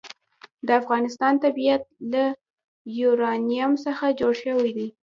[0.67, 2.23] د افغانستان طبیعت له
[2.99, 4.87] یورانیم څخه جوړ شوی دی.